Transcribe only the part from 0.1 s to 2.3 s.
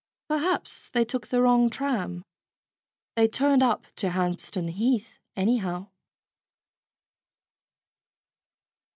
Perhaps they took the wrong tram.